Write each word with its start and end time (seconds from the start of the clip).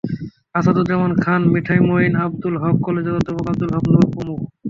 আসাদুজ্জামান 0.55 1.11
খান, 1.23 1.41
মিঠামইন 1.53 2.13
আবদুল 2.23 2.55
হক 2.63 2.75
কলেজের 2.85 3.17
অধ্যক্ষ 3.17 3.39
আবদুল 3.43 3.71
হক 3.75 3.85
নুরু 3.87 4.07
প্রমুখ। 4.13 4.39